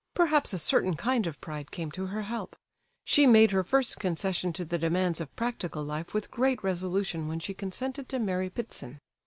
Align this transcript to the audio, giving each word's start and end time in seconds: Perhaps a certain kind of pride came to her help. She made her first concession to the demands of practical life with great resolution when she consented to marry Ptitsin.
Perhaps 0.15 0.51
a 0.51 0.57
certain 0.57 0.95
kind 0.95 1.27
of 1.27 1.39
pride 1.41 1.69
came 1.69 1.91
to 1.91 2.07
her 2.07 2.23
help. 2.23 2.55
She 3.05 3.27
made 3.27 3.51
her 3.51 3.63
first 3.63 3.99
concession 3.99 4.51
to 4.53 4.65
the 4.65 4.79
demands 4.79 5.21
of 5.21 5.35
practical 5.35 5.83
life 5.83 6.11
with 6.15 6.31
great 6.31 6.63
resolution 6.63 7.27
when 7.27 7.37
she 7.39 7.53
consented 7.53 8.09
to 8.09 8.17
marry 8.17 8.49
Ptitsin. 8.49 8.97